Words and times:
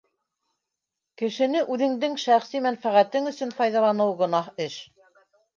Кешене 1.23 1.61
үҙеңдең 1.75 2.17
шәхси 2.23 2.63
мәнфәғәтең 2.69 3.29
өсөн 3.33 3.55
файҙаланыу 3.61 4.17
гонаһ 4.23 4.53
эш. 4.69 4.81